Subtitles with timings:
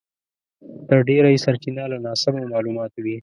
[0.87, 3.17] تر ډېره یې سرچينه له ناسمو مالوماتو وي.